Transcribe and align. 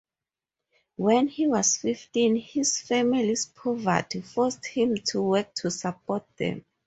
When 0.95 1.27
he 1.27 1.45
was 1.45 1.77
fifteen, 1.77 2.35
his 2.35 2.79
family's 2.81 3.45
poverty 3.45 4.21
forced 4.21 4.65
him 4.65 4.95
to 5.09 5.21
work 5.21 5.53
to 5.57 5.69
support 5.69 6.25
them. 6.37 6.65